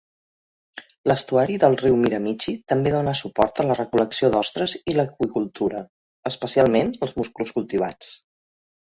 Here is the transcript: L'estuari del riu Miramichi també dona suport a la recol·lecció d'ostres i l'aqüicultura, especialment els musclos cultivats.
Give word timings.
L'estuari 1.09 1.57
del 1.63 1.75
riu 1.81 1.99
Miramichi 2.05 2.53
també 2.73 2.93
dona 2.95 3.13
suport 3.19 3.61
a 3.63 3.65
la 3.73 3.75
recol·lecció 3.79 4.31
d'ostres 4.37 4.73
i 4.93 4.95
l'aqüicultura, 4.97 5.83
especialment 6.31 6.91
els 7.09 7.15
musclos 7.21 7.53
cultivats. 7.61 8.11